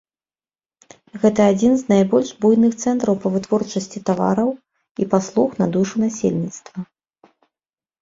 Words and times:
Гэта 1.25 1.41
адзін 1.53 1.73
з 1.81 1.85
найбольш 1.93 2.31
буйных 2.47 2.73
цэнтраў 2.85 3.15
па 3.27 3.33
вытворчасці 3.37 4.03
тавараў 4.11 4.49
і 5.03 5.11
паслуг 5.15 5.49
на 5.63 5.73
душу 5.81 5.95
насельніцтва. 6.09 6.79